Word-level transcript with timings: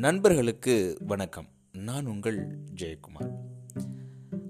நண்பர்களுக்கு 0.00 0.96
வணக்கம். 1.06 1.46
நான் 1.72 2.06
உங்கள் 2.06 2.58
ஜெயக்குமார். 2.74 3.32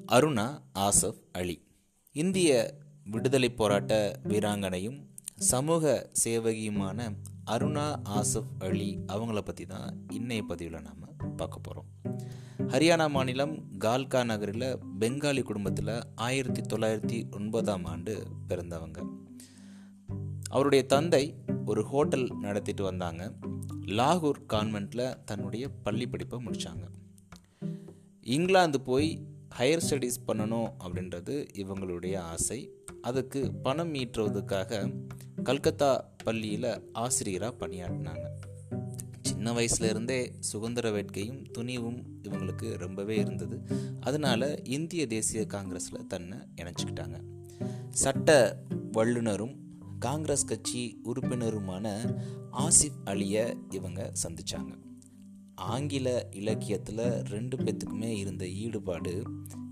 அருணா 0.06 0.62
ஆசப் 0.74 1.22
அலி. 1.32 1.66
இந்திய 2.12 2.74
விடுதலை 3.04 3.50
போராட்ட 3.50 4.20
வீராங்கனையும் 4.28 5.06
சமூக 5.36 6.10
சேவகியுமான 6.24 7.16
அருணா 7.50 8.00
ஆசப் 8.04 8.64
அலி 8.64 8.98
அவங்கள 9.06 9.40
பற்றி 9.40 9.66
தான் 9.66 10.06
இன்னைய 10.12 10.42
பதிவில் 10.42 10.82
நாம் 10.82 11.36
பார்க்க 11.36 11.58
போகிறோம் 11.58 11.84
ஹரியானா 12.58 13.10
மாநிலம் 13.10 13.64
கால்கா 13.78 14.24
நகரில் 14.24 14.78
பெங்காலி 15.00 15.42
குடும்பத்தில் 15.42 16.00
ஆயிரத்தி 16.14 16.60
தொள்ளாயிரத்தி 16.60 17.34
ஒன்பதாம் 17.34 17.84
ஆண்டு 17.84 18.26
பிறந்தவங்க. 18.48 19.08
அவருடைய 20.50 20.84
தந்தை 20.86 21.34
ஒரு 21.64 21.84
ஹோட்டல் 21.84 22.38
நடத்திட்டு 22.40 22.82
வந்தாங்க. 22.82 23.32
லாகூர் 23.90 24.40
கான்வெண்ட்டில் 24.48 25.24
தன்னுடைய 25.24 25.68
பள்ளி 25.68 26.06
படிப்பை 26.06 26.38
முடித்தாங்க 26.44 26.86
இங்கிலாந்து 28.20 28.80
போய் 28.80 29.26
ஹையர் 29.58 29.82
ஸ்டடீஸ் 29.90 30.20
பண்ணணும் 30.26 30.72
அப்படின்றது 30.84 31.46
இவங்களுடைய 31.54 32.16
ஆசை. 32.16 32.70
அதுக்கு 33.02 33.52
பணம் 33.52 33.94
ஈட்டுறதுக்காக 33.94 34.92
கல்கத்தா 35.42 36.14
பள்ளியில் 36.24 36.92
ஆசிரியராக 36.92 37.66
பணியாற்றினாங்க. 37.66 38.26
சின்ன 39.22 39.52
வயசுலேருந்தே 39.52 40.32
சுதந்திர 40.38 40.90
வேட்கையும் 40.90 41.50
துணிவும் 41.50 42.20
இவங்களுக்கு 42.22 42.76
ரொம்பவே 42.76 43.16
இருந்தது. 43.16 43.62
அதனால 44.00 44.58
இந்திய 44.64 45.06
தேசிய 45.06 45.46
காங்கிரஸில் 45.46 46.06
தன்னை 46.06 46.38
இணைச்சிக்கிட்டாங்க. 46.56 47.20
சட்ட 47.88 48.58
வல்லுனரும் 48.92 49.56
காங்கிரஸ் 50.00 50.44
கட்சி 50.44 51.00
உறுப்பினருமான 51.04 52.14
ஆசிப் 52.52 53.00
அலியை 53.04 53.56
இவங்க 53.70 54.12
சந்திச்சாங்க. 54.22 54.78
ஆங்கில 55.54 56.28
இலக்கியத்தில் 56.30 57.22
ரெண்டு 57.22 57.56
பேத்துக்குமே 57.56 58.04
இருந்த 58.04 58.48
ஈடுபாடு 58.48 59.22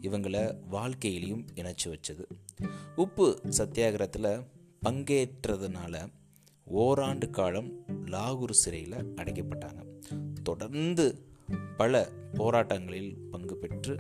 இவங்களை 0.02 0.58
வாழ்க்கையிலையும் 0.70 1.46
இணைச்சி 1.54 1.84
வச்சது. 1.84 2.24
உப்பு 2.96 3.40
சத்தியாகிரகத்தில் 3.44 4.46
பங்கேற்றதுனால 4.84 6.12
ஓராண்டு 6.64 7.30
காலம் 7.30 7.84
லாகூர் 7.88 8.50
சிறையில் 8.50 9.14
அடைக்கப்பட்டாங்க. 9.14 9.86
தொடர்ந்து 10.42 11.26
பல 11.76 12.08
போராட்டங்களில் 12.32 13.16
பங்கு 13.30 13.56
பெற்று 13.56 13.96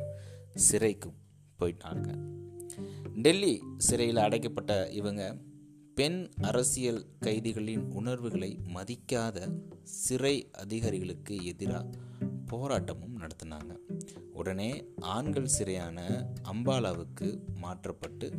சிறைக்கு 0.54 1.10
போயிட்டாங்க. 1.58 2.18
டெல்லி 3.14 3.62
சிறையில் 3.76 4.16
அடைக்கப்பட்ட 4.16 4.90
இவங்க 4.90 5.36
பெண் 5.98 6.30
அரசியல் 6.40 7.06
கைதிகளின் 7.20 7.92
உணர்வுகளை 7.92 8.60
மதிக்காத 8.74 9.60
சிறை 9.82 10.50
அதிகாரிகளுக்கு 10.52 11.44
எதிராக 11.44 11.88
போராட்டமும் 12.50 13.18
நடத்தினாங்க. 13.18 13.76
உடனே 14.32 14.84
ஆண்கள் 15.00 15.48
சிறையான 15.58 16.26
அம்பாலாவுக்கு 16.52 17.38
மாற்றப்பட்டு 17.54 18.32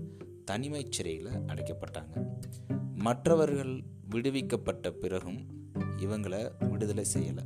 தனிமை 0.45 0.87
சிறையில் 0.89 1.25
அடைக்கப்பட்டாங்க. 1.25 2.27
மற்றவர்கள் 2.95 3.83
விடுவிக்கப்பட்ட 4.09 4.91
பிறகும் 4.91 5.45
இவங்களை 5.97 6.69
விடுதலை 6.69 7.05
செய்யலை. 7.13 7.43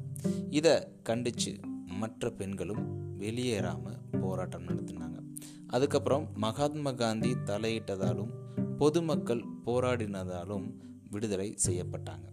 இதை 0.49 0.87
கண்டித்து 1.03 1.59
மற்ற 1.85 2.29
பெண்களும் 2.29 3.17
வெளியேறாமல் 3.19 3.99
போராட்டம் 4.21 4.65
நடத்தினாங்க. 4.65 5.19
அதுக்கப்புறம் 5.67 6.29
மகாத்மா 6.35 6.91
காந்தி 6.91 7.33
தலையிட்டதாலும் 7.33 8.31
பொதுமக்கள் 8.77 9.52
போராடினதாலும் 9.65 10.67
விடுதலை 11.11 11.49
செய்யப்பட்டாங்க. 11.65 12.27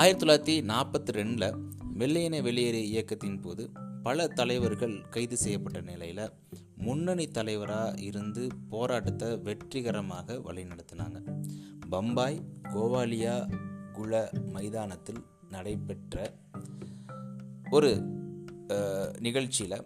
ஆயிரத்தி 0.00 0.22
தொள்ளாயிரத்தி 0.22 0.56
நாற்பத்தி 0.72 1.12
ரெண்டில் 1.18 1.48
வெள்ளையனை 2.00 2.40
வெளியேறு 2.48 2.82
இயக்கத்தின் 2.92 3.40
போது 3.40 3.64
பல 4.06 4.26
தலைவர்கள் 4.38 4.94
கைது 5.14 5.36
செய்யப்பட்ட 5.36 5.80
நிலையில் 5.80 6.24
முன்னணி 6.84 7.26
தலைவராக 7.36 8.00
இருந்து 8.00 8.44
போராட்டத்தை 8.68 9.28
வெற்றிகரமாக 9.48 10.38
வழிநடத்தினாங்க. 10.46 11.18
பம்பாய் 11.90 12.38
கோவாலியா 12.74 13.36
குல 13.98 14.22
மைதானத்தில் 14.54 15.22
நடைபெற்ற 15.50 16.16
ஒரு 17.70 17.92
நிகழ்ச்சியில் 19.18 19.84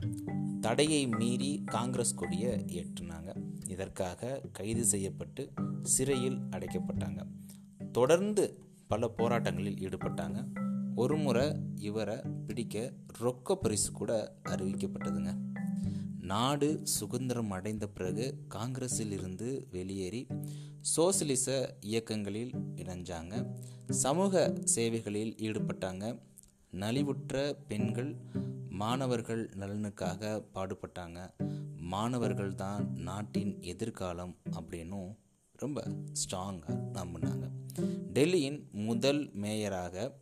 தடையை 0.60 1.03
மீறி 1.19 1.50
காங்கிரஸ் 1.66 2.14
கொடியை 2.14 2.53
ஏற்றினாங்க. 2.80 3.30
இதற்காக 3.69 4.41
கைது 4.53 4.84
செய்யப்பட்டு 4.84 5.53
சிறையில் 5.82 6.38
அடைக்கப்பட்டாங்க. 6.38 7.27
தொடர்ந்து 7.93 8.59
பல 8.87 9.10
போராட்டங்களில் 9.19 9.78
ஈடுபட்டாங்க. 9.78 10.47
ஒரு 10.94 11.16
முறை 11.16 11.56
இவரை 11.77 12.16
பிடிக்க 12.47 12.93
ரொக்க 13.21 13.54
பரிசு 13.54 13.93
கூட 13.93 14.37
அறிவிக்கப்பட்டதுங்க. 14.44 15.37
நாடு 16.21 16.81
சுதந்திரம் 16.82 17.50
அடைந்த 17.50 17.87
பிறகு 17.87 18.38
காங்கிரஸில் 18.49 19.10
இருந்து 19.10 19.66
வெளியேறி 19.71 20.27
சோசியலிச 20.97 21.77
இயக்கங்களில் 21.81 22.50
இணைஞ்சாங்க. 22.77 23.56
சமூக 23.88 24.54
சேவைகளில் 24.65 25.34
ஈடுபட்டாங்க. 25.34 26.19
நலிவுற்ற 26.72 27.56
பெண்கள் 27.69 28.16
மாணவர்கள் 28.76 29.50
நலனுக்காக 29.56 30.44
பாடுபட்டாங்க. 30.54 31.31
மாணவர்கள் 31.76 32.54
தான் 32.54 32.92
நாட்டின் 32.92 33.62
எதிர்காலம் 33.62 34.37
அப்படின்னும் 34.50 35.16
ரொம்ப 35.53 35.84
ஸ்ட்ராங்காக 36.12 36.76
நம்பினாங்க. 36.92 37.50
டெல்லியின் 38.12 38.70
முதல் 38.70 39.31
மேயராக 39.34 40.12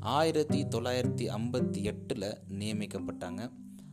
ஆயிரத்தி 0.00 0.64
தொள்ளாயிரத்தி 0.64 1.24
ஐம்பத்தி 1.28 1.82
எட்டில் 1.82 2.38
நியமிக்கப்பட்டாங்க. 2.48 3.50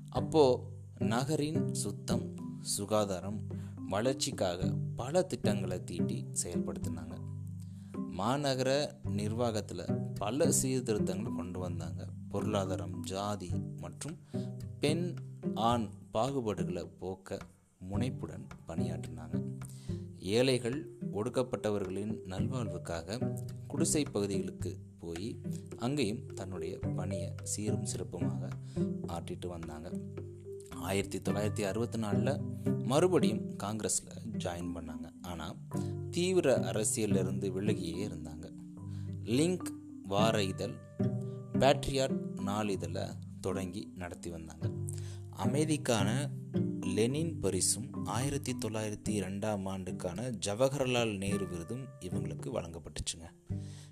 அப்போது 0.10 0.62
நகரின் 1.00 1.74
சுத்தம் 1.74 2.36
சுகாதாரம் 2.62 3.48
வளர்ச்சிக்காக 3.88 4.74
பல 4.96 5.22
திட்டங்களை 5.22 5.84
தீட்டி 5.84 6.26
செயல்படுத்தினாங்க. 6.44 7.16
மாநகர 8.18 8.92
நிர்வாகத்தில் 9.04 9.86
பல 10.16 10.52
சீர்திருத்தங்களை 10.52 11.36
கொண்டு 11.36 11.60
வந்தாங்க. 11.60 12.08
பொருளாதாரம் 12.30 13.04
ஜாதி 13.04 13.52
மற்றும் 13.82 14.18
பெண் 14.80 15.16
ஆண் 15.54 15.90
பாகுபாடுகளை 16.14 16.90
போக்க 17.00 17.38
முனைப்புடன் 17.80 18.48
பணியாற்றினாங்க. 18.68 19.58
ஏழைகள் 20.20 20.98
ஒடுக்கப்பட்டவர்களின் 21.14 22.18
நல்வாழ்வுக்காக 22.26 23.38
குடிசை 23.68 24.04
பகுதிகளுக்கு 24.04 24.78
போய் 25.00 25.42
அங்கேயும் 25.78 26.26
தன்னுடைய 26.26 26.80
பணியை 26.96 27.34
சீரும் 27.44 27.86
சிறப்புமாக 27.86 28.50
ஆற்றிட்டு 29.08 29.48
வந்தாங்க. 29.48 29.92
ஆயிரத்தி 30.76 31.20
தொள்ளாயிரத்தி 31.20 31.62
அறுபத்தி 31.62 31.98
நாலில் 31.98 32.42
மறுபடியும் 32.84 33.56
காங்கிரஸில் 33.56 34.18
ஜாயின் 34.32 34.72
பண்ணாங்க. 34.76 35.12
ஆனால் 35.22 35.56
தீவிர 36.12 36.58
அரசியலிருந்து 36.58 37.52
விலகியே 37.52 38.08
இருந்தாங்க. 38.08 38.52
லிங்க் 39.24 39.72
வார 40.04 40.44
இதழ் 40.44 40.76
பேட்ரியாட் 41.60 42.42
நாளிதழை 42.42 43.10
தொடங்கி 43.42 43.92
நடத்தி 43.96 44.30
வந்தாங்க. 44.30 44.72
அமைதிக்கான 45.38 46.30
லெனின் 46.82 47.40
பரிசும் 47.40 48.06
ஆயிரத்தி 48.06 48.56
தொள்ளாயிரத்தி 48.66 49.10
ரெண்டாம் 49.10 49.68
ஆண்டுக்கான 49.68 50.32
ஜவஹர்லால் 50.46 51.18
நேரு 51.18 51.48
விருதும் 51.48 51.86
இவங்களுக்கு 52.00 52.52
வழங்கப்பட்டுச்சுங்க. 52.54 53.32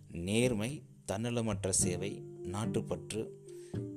நேர்மை 0.08 0.84
தன்னலமற்ற 1.12 1.70
சேவை 1.70 2.24
நாட்டுப்பற்று 2.44 3.32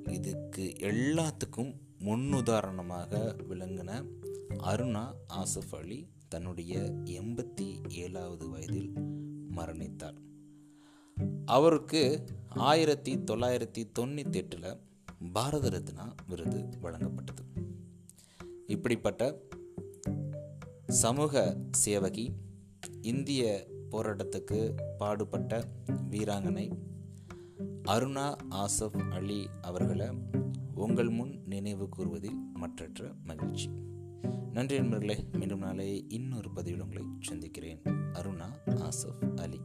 இதுக்கு 0.09 0.73
எல்லாத்துக்கும் 0.79 1.73
முன்னுதாரணமாக 1.99 3.35
விளங்கின 3.49 4.05
அருணா 4.57 5.13
ஆசஃப் 5.33 5.75
அலி 5.75 6.09
தன்னுடைய 6.29 6.79
எண்பத்தி 7.03 7.89
ஏழாவது 7.89 8.49
வயதில் 8.49 8.93
மரணித்தார். 9.55 10.17
அவருக்கு 11.51 12.25
ஆயிரத்தி 12.49 13.15
தொள்ளாயிரத்தி 13.15 13.91
தொண்ணூற்றி 13.99 14.35
எட்டில் 14.35 14.77
பாரத 15.33 15.69
ரத்னா 15.69 16.15
விருது 16.27 16.69
வழங்கப்பட்டது. 16.81 17.43
இப்படிப்பட்ட 18.67 19.41
சமூக 20.87 21.57
சேவகி 21.71 22.31
இந்திய 23.01 23.67
போராட்டத்துக்கு 23.91 24.75
பாடுபட்ட 24.97 25.67
வீராங்கனை 26.11 26.71
அருணா 27.83 28.35
ஆசப் 28.49 29.09
அலி 29.09 29.49
அவர்களை 29.61 30.07
உங்கள் 30.75 31.09
முன் 31.09 31.41
நினைவு 31.45 31.89
கூறுவதில் 31.89 32.39
மற்றற்ற 32.53 33.13
மகிழ்ச்சி. 33.23 33.69
நன்றி 34.53 34.79
நண்பர்களே 34.79 35.25
மீண்டும் 35.31 35.59
நாளை 35.59 36.05
இன்னொரு 36.07 36.51
பதிவில் 36.51 36.81
உங்களை 36.81 37.03
சந்திக்கிறேன். 37.19 37.81
அருணா 38.13 38.49
ஆசப் 38.65 39.39
அலி. 39.41 39.59